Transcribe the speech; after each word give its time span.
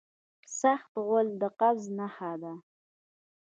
سخت 0.59 0.91
غول 1.05 1.27
د 1.41 1.43
قبض 1.59 1.83
نښه 1.97 2.31
ده. 2.41 2.53